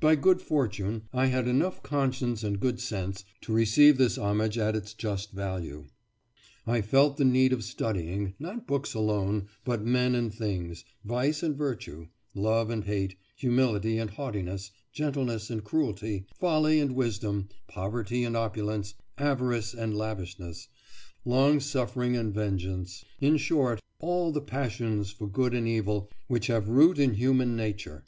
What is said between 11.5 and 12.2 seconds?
virtue,